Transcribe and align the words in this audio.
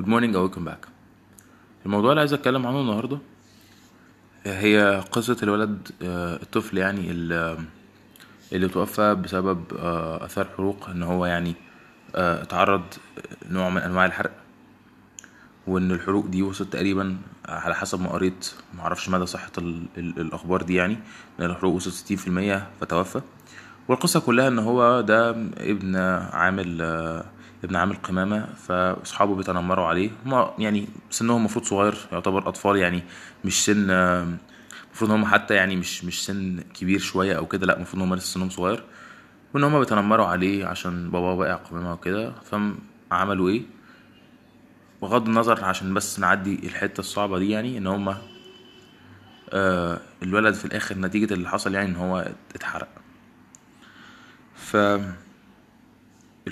Good 0.00 0.08
morning 0.08 0.34
and 0.34 0.36
welcome 0.36 0.64
back. 0.64 0.88
الموضوع 1.86 2.10
اللي 2.10 2.20
عايز 2.20 2.32
أتكلم 2.32 2.66
عنه 2.66 2.80
النهارده 2.80 3.18
هي 4.44 5.04
قصة 5.12 5.36
الولد 5.42 5.88
آه، 6.02 6.36
الطفل 6.42 6.78
يعني 6.78 7.10
اللي 7.10 7.58
اللي 8.52 8.68
توفى 8.68 9.14
بسبب 9.14 9.64
آه، 9.78 10.24
آثار 10.24 10.48
حروق 10.56 10.88
إن 10.90 11.02
هو 11.02 11.26
يعني 11.26 11.54
آه، 12.16 12.42
اتعرض 12.42 12.82
نوع 13.50 13.70
من 13.70 13.78
أنواع 13.78 14.06
الحرق 14.06 14.30
وإن 15.66 15.90
الحروق 15.92 16.26
دي 16.26 16.42
وصلت 16.42 16.72
تقريبا 16.72 17.16
على 17.48 17.74
حسب 17.74 18.00
ما 18.00 18.08
قريت 18.08 18.52
معرفش 18.74 19.08
مدى 19.08 19.26
صحة 19.26 19.52
ال- 19.58 19.86
ال- 19.98 20.20
الأخبار 20.20 20.62
دي 20.62 20.74
يعني 20.74 20.98
إن 21.40 21.44
الحروق 21.44 21.74
وصلت 21.74 21.94
ستين 21.94 22.16
في 22.16 22.26
المية 22.26 22.66
فتوفى. 22.80 23.20
والقصة 23.88 24.20
كلها 24.20 24.48
إن 24.48 24.58
هو 24.58 25.00
ده 25.00 25.30
ابن 25.56 25.96
عامل 26.32 26.82
آه، 26.82 27.24
ابن 27.64 27.76
عامل 27.76 27.96
قمامة 27.96 28.46
فأصحابه 28.66 29.34
بيتنمروا 29.34 29.86
عليه. 29.86 30.10
هما 30.26 30.54
يعني 30.58 30.88
سنهم 31.10 31.36
المفروض 31.36 31.64
صغير 31.64 31.94
يعتبر 32.12 32.48
أطفال 32.48 32.76
يعني 32.76 33.02
مش 33.44 33.64
سن 33.64 33.90
آه، 33.90 34.26
المفروض 34.86 35.10
هم 35.10 35.24
حتى 35.24 35.54
يعني 35.54 35.76
مش 35.76 36.04
مش 36.04 36.24
سن 36.26 36.60
كبير 36.74 36.98
شوية 36.98 37.36
أو 37.36 37.46
كده 37.46 37.66
لا 37.66 37.76
المفروض 37.76 38.02
إن 38.02 38.08
هم 38.08 38.14
لسه 38.14 38.34
سنهم 38.34 38.50
صغير. 38.50 38.84
وإن 39.54 39.64
هم 39.64 39.78
بيتنمروا 39.80 40.26
عليه 40.26 40.66
عشان 40.66 41.10
باباه 41.10 41.34
واقع 41.34 41.54
قمامة 41.54 41.92
وكده. 41.92 42.32
فعملوا 43.10 43.48
إيه؟ 43.48 43.62
بغض 45.02 45.26
النظر 45.28 45.64
عشان 45.64 45.94
بس 45.94 46.20
نعدي 46.20 46.54
الحتة 46.66 47.00
الصعبة 47.00 47.38
دي 47.38 47.50
يعني 47.50 47.78
إن 47.78 47.86
هما 47.86 48.16
آه 49.52 50.00
الولد 50.22 50.54
في 50.54 50.64
الآخر 50.64 50.98
نتيجة 50.98 51.34
اللي 51.34 51.48
حصل 51.48 51.74
يعني 51.74 51.88
إن 51.88 51.96
هو 51.96 52.28
اتحرق. 52.54 52.88
ف 54.54 54.76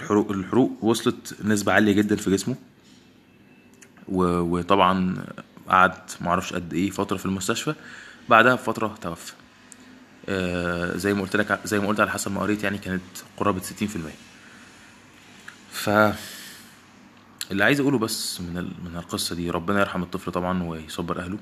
الحروق 0.02 0.30
الحروق 0.30 0.72
وصلت 0.84 1.36
نسبة 1.44 1.72
عالية 1.72 1.92
جدا 1.92 2.16
في 2.16 2.30
جسمه. 2.30 2.56
وطبعا 4.08 5.24
قعد 5.68 5.92
معرفش 6.20 6.52
قد 6.52 6.74
إيه 6.74 6.90
فترة 6.90 7.16
في 7.16 7.26
المستشفى 7.26 7.74
بعدها 8.28 8.54
بفترة 8.54 8.94
توفى 9.02 9.32
آه 10.28 10.96
زي 10.96 11.14
ما 11.14 11.20
قلت 11.22 11.36
لك 11.36 11.60
زي 11.64 11.78
ما 11.78 11.88
قلت 11.88 12.00
على 12.00 12.10
حسب 12.10 12.32
ما 12.32 12.40
قريت 12.40 12.64
يعني 12.64 12.78
كانت 12.78 13.02
قرابة 13.36 13.60
ستين 13.60 13.88
في 13.88 13.96
المية 13.96 14.12
ف 15.72 15.90
اللي 17.50 17.64
عايز 17.64 17.80
أقوله 17.80 17.98
بس 17.98 18.40
من. 18.40 18.54
من 18.84 18.96
القصة 18.96 19.34
دي 19.36 19.50
ربنا 19.50 19.80
يرحم 19.80 20.02
الطفل 20.02 20.32
طبعا 20.32 20.62
ويصبر 20.62 21.20
أهله 21.20 21.38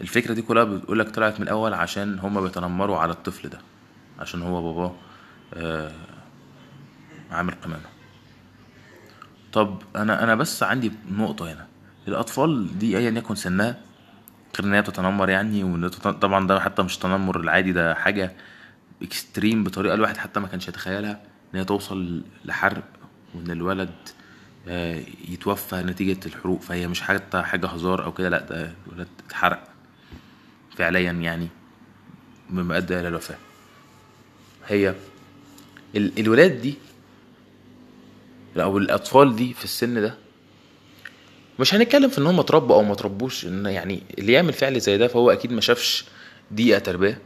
الفكرة 0.00 0.34
دي 0.34 0.42
كلها 0.42 0.64
بتقولك 0.64 1.08
طلعت 1.10 1.36
من 1.40 1.42
الأول 1.42 1.74
عشان 1.74 2.18
هما 2.18 2.40
بيتنمروا 2.40 2.98
على 2.98 3.12
الطفل 3.12 3.48
ده 3.48 3.58
عشان 4.18 4.42
هو 4.42 4.62
باباه 4.72 4.94
آه 5.54 5.92
عامل 7.34 7.54
قمامة. 7.64 7.82
طب 9.52 9.82
أنا 9.96 10.22
أنا 10.24 10.34
بس 10.34 10.62
عندي 10.62 10.92
نقطة 11.10 11.52
هنا. 11.52 11.66
الأطفال 12.08 12.78
دي 12.78 12.98
أيا 12.98 13.10
يكن 13.10 13.34
سنها 13.34 13.76
غير 14.60 14.68
إن 14.68 14.74
هي 14.74 14.82
بتتنمر 14.82 15.28
يعني 15.28 15.88
طبعا 16.20 16.46
ده 16.46 16.60
حتى 16.60 16.82
مش 16.82 16.96
تنمر 16.98 17.40
العادي 17.40 17.72
ده 17.72 17.94
حاجة 17.94 18.32
اكستريم 19.02 19.64
بطريقة 19.64 19.94
الواحد 19.94 20.16
حتى 20.16 20.40
ما 20.40 20.48
كانش 20.48 20.68
يتخيلها 20.68 21.22
إن 21.54 21.58
هي 21.58 21.64
توصل 21.64 22.22
لحرق 22.44 22.84
وإن 23.34 23.50
الولد 23.50 23.90
آه، 24.68 25.02
يتوفى 25.28 25.76
نتيجة 25.76 26.26
الحروق 26.26 26.60
فهي 26.60 26.88
مش 26.88 27.02
حتى 27.02 27.42
حاجة 27.42 27.66
هزار 27.66 28.04
أو 28.04 28.12
كده 28.12 28.28
لأ 28.28 28.40
ده 28.46 28.72
الولد 28.86 29.08
اتحرق 29.26 29.68
فعليا 30.76 31.12
يعني 31.12 31.48
مما 32.50 32.76
أدى 32.76 33.00
إلى 33.00 33.08
الوفاة. 33.08 33.36
هي 34.66 34.94
ال- 35.96 36.18
الولاد 36.18 36.60
دي 36.60 36.74
أو 38.62 38.78
الاطفال 38.78 39.36
دي 39.36 39.54
في 39.54 39.64
السن 39.64 40.00
ده 40.00 40.14
مش 41.58 41.74
هنتكلم 41.74 42.08
في 42.08 42.18
إن 42.18 42.26
هم 42.26 42.40
اتربوا 42.40 42.76
أو 42.76 42.82
ما 42.82 42.92
اتربوش 42.92 43.46
إن 43.46 43.66
يعني 43.66 44.02
اللي 44.18 44.32
يعمل 44.32 44.52
فعل 44.52 44.80
زي 44.80 44.98
ده 44.98 45.08
فهو 45.08 45.30
أكيد 45.30 45.52
ما 45.52 45.60
شافش 45.60 46.04
دقيقه 46.50 46.78
تربية. 46.78 47.18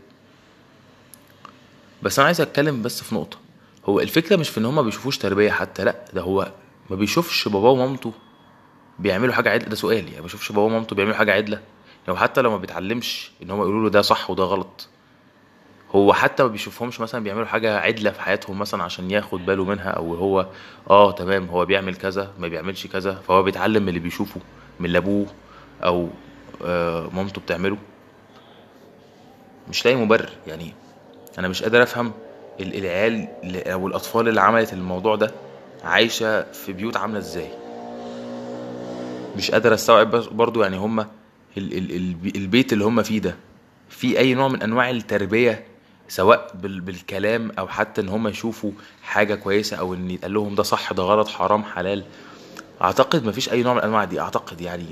بس 2.03 2.19
أنا 2.19 2.27
عايز 2.27 2.41
أتكلم 2.41 2.83
بس 2.83 3.03
في 3.03 3.15
نقطة 3.15 3.39
هو 3.87 4.01
الفكرة 4.01 4.37
مش 4.37 4.49
في 4.49 4.59
إن 4.59 4.65
هم 4.65 4.75
ما 4.75 4.83
بيشوفوش 4.83 5.19
تربية 5.19 5.51
حتى 5.51 5.85
لأ 5.85 6.05
ده 6.15 6.21
هو 6.23 6.53
ما 6.91 6.97
بيشوفش 6.97 7.49
باباه 7.49 7.71
ومامته 7.71 8.13
بيعملوا 8.99 9.35
حاجة 9.35 9.51
عدلة 9.51 9.69
ده 9.69 9.77
سؤال 9.77 10.05
يعني 10.05 10.17
ما 10.17 10.23
بيشوفش 10.23 10.49
باباه 10.53 10.63
ومامته 10.65 10.97
بيعملوا 10.97 11.17
حاجة 11.17 11.33
عدلة؟ 11.33 11.61
يعني 12.09 12.19
حتى 12.19 12.41
لو 12.41 12.51
ما 12.51 12.57
بيتعلمش 12.57 13.31
إن 13.43 13.51
هم 13.51 13.61
يقولوا 13.61 13.83
له 13.83 13.91
ده 13.91 14.03
صح 14.03 14.31
وده 14.31 14.45
غلط 14.45 14.89
هو 15.95 16.13
حتى 16.13 16.43
ما 16.43 16.49
بيشوفهمش 16.49 17.01
مثلا 17.01 17.25
بيعملوا 17.25 17.47
حاجة 17.47 17.79
عدلة 17.79 18.11
في 18.11 18.21
حياتهم 18.21 18.59
مثلا 18.59 18.83
عشان 18.83 19.11
ياخد 19.11 19.47
باله 19.47 19.65
منها 19.65 19.91
أو 19.91 20.15
هو 20.15 20.47
آه 20.91 21.13
تمام 21.13 21.47
هو 21.47 21.65
بيعمل 21.65 21.95
كذا 21.97 22.33
ما 22.39 22.49
بيعملش 22.49 22.87
كذا 22.87 23.15
فهو 23.15 23.43
بيتعلم 23.43 23.83
من 23.83 23.89
اللي 23.89 24.01
بيشوفه 24.01 24.41
من 24.81 24.87
اللي 24.87 24.99
أبوه 24.99 25.27
أو 25.85 26.09
آه 26.65 27.09
مامته 27.13 27.41
بتعمله. 27.41 27.77
مش 29.69 29.85
لاقي 29.85 29.97
مبرر 29.97 30.31
يعني 30.47 30.75
أنا 31.39 31.49
مش 31.49 31.63
قادر 31.63 31.83
أفهم 31.83 32.13
ال- 32.61 32.75
العيال 32.77 33.29
أو 33.69 33.89
الأطفال 33.89 34.29
اللي 34.29 34.41
عملت 34.41 34.73
الموضوع 34.73 35.17
ده 35.17 35.31
عايشة 35.85 36.53
في 36.53 36.73
بيوت 36.73 36.97
عاملة 36.97 37.19
إزاي؟ 37.19 37.49
مش 39.37 39.51
قادر 39.51 39.75
أستوعب 39.75 40.11
برضو 40.17 40.63
يعني 40.63 40.77
هما 40.77 41.07
ال 41.59 41.73
ال 41.79 41.97
ال 41.97 42.37
البيت 42.37 42.73
اللي 42.73 42.85
هما 42.85 43.03
فيه 43.03 43.19
ده 43.19 43.37
في 43.89 44.19
أي 44.19 44.35
نوع 44.35 44.49
من 44.49 44.63
أنواع 44.63 44.91
التربية 44.91 45.65
سواء 46.09 46.51
بال 46.63 46.81
بالكلام 46.81 47.53
أو 47.59 47.69
حتى 47.69 48.01
إن 48.01 48.09
هم 48.09 48.29
يشوفوا 48.29 48.71
حاجة 49.03 49.35
كويسة 49.35 49.77
أو 49.77 49.95
إن 49.95 50.11
يتقال 50.11 50.35
لهم 50.35 50.55
ده 50.55 50.63
صح 50.63 50.93
ده 50.93 51.03
غلط 51.03 51.29
حرام 51.29 51.63
حلال. 51.65 52.05
أعتقد 52.83 53.25
مفيش 53.25 53.53
أي 53.53 53.63
نوع 53.63 53.75
من 53.75 53.81
انواع 53.81 54.05
دي 54.05 54.21
أعتقد 54.21 54.61
يعني 54.61 54.85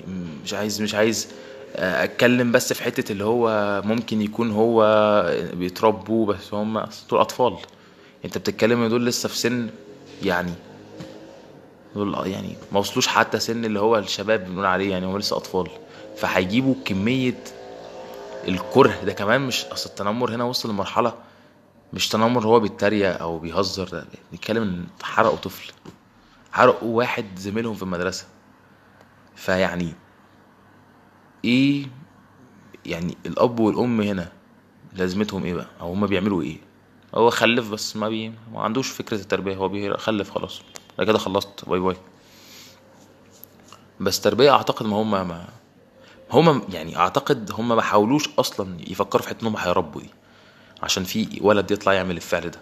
مش 0.45 0.55
عايز 0.55 0.83
مش 0.83 0.95
عايز 0.95 1.29
آه، 1.77 2.05
أتكلم 2.05 2.53
بس 2.53 2.73
في 2.73 2.83
حتة 2.83 3.13
اللي 3.13 3.25
هو 3.25 3.83
ممكن 3.85 4.23
يكون 4.23 4.51
هو 4.51 4.83
بيتربوا 5.55 6.27
بس 6.27 6.55
هم 6.55 6.85
دول 7.11 7.21
أطفال. 7.21 7.57
أنت 8.25 8.39
بتتكلم 8.39 8.83
إن 8.83 8.89
دول 8.89 9.07
لسه 9.07 9.29
في 9.29 9.39
سن 9.39 9.71
يعني 10.23 10.53
دول 11.95 12.27
يعني 12.27 12.57
ما 12.73 12.79
وصلوش 12.81 13.07
حتى 13.07 13.39
سن 13.39 13.65
اللي 13.65 13.81
هو 13.81 13.99
الشباب 13.99 14.45
بنقول 14.47 14.65
عليه 14.67 14.91
يعني 14.91 15.07
هم 15.07 15.19
لسه 15.19 15.37
أطفال. 15.37 15.69
فهيجيبوا 16.17 16.75
كمية 16.85 17.35
الكره 18.49 19.05
ده 19.05 19.13
كمان 19.13 19.41
مش 19.41 19.65
أصل 19.65 19.91
التنمر 19.91 20.35
هنا 20.35 20.45
وصل 20.45 20.71
لمرحلة 20.71 21.15
مش 21.93 22.09
تنمر 22.09 22.47
هو 22.47 22.61
بيتريق 22.61 23.21
أو 23.21 23.39
بيهزر 23.39 23.89
ده 23.89 24.05
بنتكلم 24.33 24.63
إن 24.63 24.87
حرقوا 25.03 25.37
طفل 25.37 25.73
حرقوا 26.53 26.97
واحد 26.97 27.25
زميلهم 27.39 27.75
في 27.75 27.83
المدرسة. 27.83 28.27
فيعني 29.37 29.95
إيه 31.45 31.87
يعني 32.87 33.17
الأب 33.27 33.61
والأم 33.61 34.01
هنا 34.01 34.33
لازمتهم 34.93 35.45
إيه 35.45 35.55
بقى؟ 35.55 35.67
أو 35.81 35.93
هما 35.93 36.07
بيعملوا 36.07 36.43
إيه؟ 36.43 36.59
هو 37.15 37.31
خلف 37.31 37.71
بس 37.71 37.97
ما 37.97 38.09
بي 38.09 38.33
ما 38.53 38.61
عندوش 38.61 38.91
فكرة 38.91 39.17
التربية 39.17 39.57
هو 39.57 39.69
بيخلف 39.69 40.31
خلاص. 40.31 40.61
أنا 40.99 41.07
كده 41.07 41.19
خلصت. 41.19 41.65
bye 41.69 41.81
bye. 41.81 41.97
بس 44.01 44.21
تربية 44.21 44.51
أعتقد 44.51 44.87
ما 44.87 44.97
هما 44.97 45.25
ما 45.25 45.49
هما 46.31 46.63
يعني 46.73 46.97
أعتقد 46.97 47.51
هما 47.53 47.75
ما 47.75 47.83
حاولوش 47.83 48.29
أصلا 48.39 48.77
يفكروا 48.91 49.23
في 49.23 49.29
حتة 49.29 49.43
ان 49.43 49.47
هما 49.47 49.67
هيربوا 49.67 50.01
دي 50.01 50.11
عشان 50.83 51.05
في 51.05 51.39
ولد 51.41 51.71
يطلع 51.71 51.93
يعمل 51.93 52.17
الفعل 52.17 52.51
ده. 52.51 52.61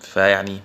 فيعني 0.00 0.60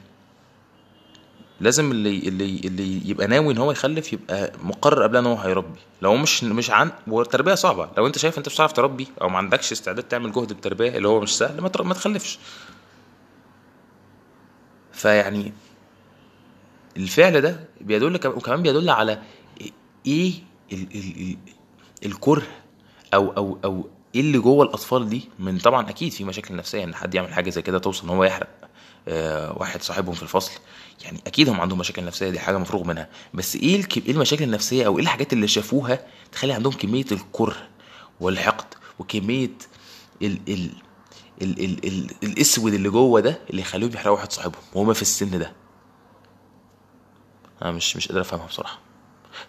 لازم 1.59 1.91
اللي 1.91 2.18
اللي 2.19 2.62
اللي 2.66 3.09
يبقى 3.09 3.28
ناوي 3.28 3.53
إن 3.53 3.57
هو 3.57 3.72
يخلف 3.72 4.13
يبقى 4.13 4.51
مقرر 4.63 5.03
قبلها 5.03 5.22
إن 5.22 5.25
هو 5.25 5.35
هيربي. 5.35 5.79
لو 6.01 6.16
مش 6.16 6.44
مش 6.44 6.69
عن 6.72 6.91
والتربية 7.07 7.56
صعبة. 7.56 7.90
لو 7.97 8.07
أنت 8.07 8.18
شايف 8.18 8.38
أنت 8.38 8.47
مش 8.47 8.56
هتعرف 8.56 8.74
تربي 8.74 9.07
أو 9.22 9.30
ما 9.30 9.38
عندكش 9.38 9.72
استعداد 9.72 10.03
تعمل 10.03 10.31
جهد 10.31 10.51
التربيه 10.51 10.97
اللي 10.97 11.07
هو 11.07 11.19
مش 11.19 11.38
سهل 11.38 11.62
ما, 11.62 11.72
ما 11.84 11.94
تخلفش. 11.94 12.40
فيعني 14.91 15.53
الفعل 16.98 17.42
ده 17.42 17.60
بيدل 17.81 18.18
كم- 18.18 18.30
وكمان 18.38 18.62
بيدل 18.62 18.89
على 18.89 19.21
إيه 20.07 20.33
ال 20.74 20.88
ال 20.96 21.22
ال 21.22 21.38
الكره 22.06 22.44
أو 23.14 23.31
أو 23.31 23.58
أو 23.66 23.90
إيه 24.16 24.22
اللي 24.22 24.38
جوه 24.40 24.66
الأطفال 24.66 25.10
دي 25.10 25.30
من 25.40 25.58
طبعا 25.58 25.90
أكيد 25.90 26.12
في 26.12 26.24
مشاكل 26.24 26.56
نفسية 26.56 26.84
إن 26.84 26.96
حد 26.96 27.16
يعمل 27.16 27.34
حاجة 27.34 27.50
زي 27.50 27.62
كده 27.62 27.80
توصل 27.80 28.04
إن 28.04 28.10
هو 28.16 28.24
يحرق 28.24 28.48
آه 29.08 29.58
واحد 29.58 29.81
صاحبهم 29.81 30.16
في 30.16 30.24
الفصل. 30.24 30.52
يعني 31.04 31.20
أكيد 31.28 31.50
هم 31.50 31.62
عندهم 31.62 31.80
مشاكل 31.80 32.06
نفسية 32.06 32.30
دي 32.30 32.40
حاجة 32.40 32.58
مفروغ 32.58 32.84
منها. 32.84 33.10
بس 33.34 33.56
إيه 33.56 33.88
إيه 33.98 34.12
المشاكل 34.12 34.44
النفسية 34.44 34.86
أو 34.86 34.98
إيه 34.98 35.04
الحاجات 35.04 35.34
اللي 35.34 35.48
شافوها 35.48 36.00
تخلي 36.31 36.54
عندهم 36.54 36.74
كمية 36.74 37.06
الكره 37.12 37.56
والحقد 38.20 38.74
وكمية 39.00 39.52
ال 40.22 40.40
ال 40.50 40.70
ال 41.42 41.64
ال 41.64 41.86
ال 41.88 42.10
الأسود 42.24 42.74
اللي 42.74 42.90
جوه 42.90 43.20
ده 43.20 43.40
اللي 43.50 43.62
يخليهم 43.62 43.92
يحرقوا 43.94 44.18
واحد 44.18 44.31
صاحبهم 44.31 44.62
وهما 44.74 44.94
في 44.94 45.02
السن 45.02 45.40
ده. 45.40 45.54
أنا 47.62 47.72
مش 47.72 47.98
مش 47.98 48.08
قادر 48.08 48.22
أفهمها 48.22 48.46
بصراحة. 48.46 48.80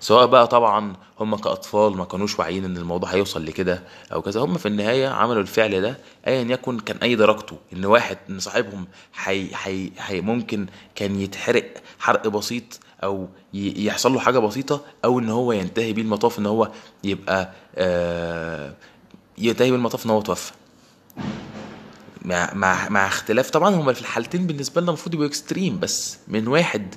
سواء 0.00 0.26
بقى 0.26 0.46
طبعا 0.48 0.92
هم 1.20 1.36
كأطفال 1.36 1.96
ما 1.96 2.04
كانوش 2.04 2.38
واعيين 2.38 2.64
إن 2.64 2.76
الموضوع 2.76 3.10
هيوصل 3.10 3.46
لكده 3.46 3.82
أو 4.12 4.22
كذا 4.22 4.40
هم 4.40 4.56
في 4.58 4.66
النهاية 4.68 5.08
عملوا 5.08 5.42
الفعل 5.42 5.80
ده 5.80 5.98
ايا 6.26 6.42
يكن 6.42 6.78
كان 6.78 6.96
أي 6.96 7.16
درجته 7.16 7.56
إن 7.72 7.84
واحد 7.84 8.18
إن 8.30 8.40
صاحبهم 8.40 8.86
حي 9.12 9.54
حي 9.54 9.90
حي 9.98 10.20
ممكن 10.20 10.66
كان 10.94 11.20
يتحرق 11.20 11.74
حرق 11.98 12.28
بسيط 12.28 12.62
أو 13.04 13.28
يحصل 13.54 14.12
له 14.12 14.20
حاجة 14.20 14.38
بسيطة 14.38 14.80
أو 15.04 15.18
إن 15.18 15.28
هو 15.28 15.52
ينتهي 15.52 15.92
بيه 15.92 16.02
المطاف 16.02 16.38
إن 16.38 16.46
هو 16.46 16.70
يبقى 17.04 17.50
آه 17.76 18.74
ينتهي 19.38 19.70
بالمطاف 19.70 20.06
إن 20.06 20.10
هو 20.10 20.20
توفى. 20.20 20.52
مع 22.22 22.50
مع 22.54 22.88
مع 22.88 23.06
اختلاف 23.06 23.50
طبعا 23.50 23.74
هما 23.74 23.92
في 23.92 24.00
الحالتين 24.00 24.46
بالنسبة 24.46 24.80
لنا 24.80 24.90
المفروض 24.90 25.14
يبقوا 25.14 25.28
اكستريم 25.28 25.78
بس 25.80 26.18
من 26.28 26.48
واحد 26.48 26.94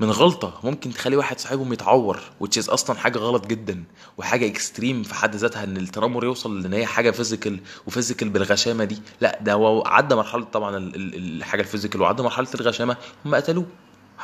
من 0.00 0.10
غلطة 0.10 0.60
ممكن 0.64 0.92
تخلي 0.92 1.16
واحد 1.16 1.38
صاحبهم 1.40 1.72
يتعور 1.72 2.20
is 2.44 2.70
أصلا 2.70 2.96
حاجة 2.96 3.18
غلط 3.18 3.46
جدا 3.46 3.84
وحاجة 4.18 4.46
extreme 4.46 5.02
في 5.02 5.14
حد 5.14 5.36
ذاتها 5.36 5.64
إن 5.64 5.76
التنمر 5.76 6.24
يوصل 6.24 6.60
لإن 6.62 6.72
هي 6.72 6.86
حاجة 6.86 7.10
physical 7.10 7.60
و 7.86 7.91
physical 7.91 8.28
بالغشامة 8.28 8.84
دي. 8.84 8.98
لا 9.20 9.38
ده 9.42 9.52
هو 9.52 9.82
عدى 9.86 10.14
مرحلة 10.14 10.44
طبعا 10.44 10.76
ال- 10.76 10.94
ال- 10.96 11.14
الحاجة 11.38 11.60
ال 11.60 11.64
physical 11.64 12.00
وعدى 12.00 12.22
مرحلة 12.22 12.48
الغشامة 12.54 12.96
هم 13.24 13.34
قتلوه. 13.34 13.66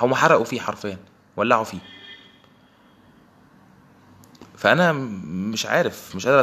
هم 0.00 0.14
حرقوا 0.14 0.44
فيه 0.44 0.60
حرفيا 0.60 0.98
ولعوا 1.36 1.64
فيه. 1.64 1.78
فأنا 4.56 4.92
م- 4.92 5.50
مش 5.50 5.66
عارف 5.66 6.16
مش 6.16 6.26
قادر 6.26 6.40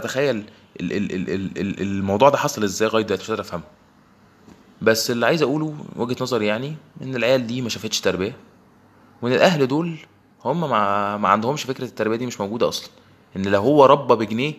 ال- 1.57 1.81
الموضوع 1.81 2.29
ده 2.29 2.37
حصل 2.37 2.63
إزاي 2.63 2.89
لغايه 2.89 3.03
دلوقتي 3.03 3.23
مش 3.23 3.29
قادر 3.29 3.41
أفهمه. 3.41 3.63
بس 4.81 5.11
اللي 5.11 5.25
عايز 5.25 5.41
أقوله 5.41 5.75
وجهة 5.95 6.15
نظري 6.21 6.45
يعني 6.45 6.75
إن 7.01 7.15
العيال 7.15 7.47
دي 7.47 7.61
ما 7.61 7.69
شافتش 7.69 8.01
تربية. 8.01 8.35
وإن 9.21 9.33
الأهل 9.33 9.68
دول 9.68 9.98
هم 10.45 10.69
ما, 10.69 11.18
ما 11.18 11.30
عندهمش 11.30 11.63
فكرة 11.63 11.83
التربية 11.86 12.16
دي 12.16 12.25
مش 12.25 12.42
موجودة 12.42 12.68
أصلا. 12.68 12.89
إن 13.36 13.45
لو 13.45 13.62
هو 13.62 13.86
ربى 13.86 14.16
بجنيه 14.25 14.54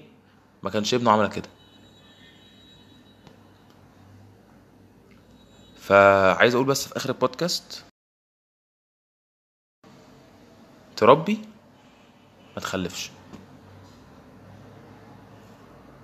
ما 0.62 0.70
كانش 0.70 0.94
ابنه 0.94 1.10
عمل 1.10 1.28
كده. 1.28 1.48
فعايز 5.76 6.54
أقول 6.54 6.66
بس 6.66 6.88
في 6.88 6.96
آخر 6.96 7.10
البودكاست 7.10 7.84
تربي 10.96 11.38
ما 12.56 12.60
تخلفش. 12.62 13.10